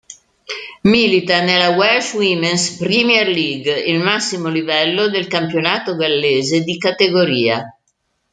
Milita 0.91 1.41
nella 1.43 1.75
Welsh 1.77 2.13
Women's 2.15 2.75
Premier 2.77 3.27
League, 3.27 3.71
il 3.81 3.99
massimo 3.99 4.47
livello 4.49 5.09
del 5.09 5.27
campionato 5.27 5.95
gallese 5.95 6.63
di 6.63 6.75
categoria. 6.79 7.71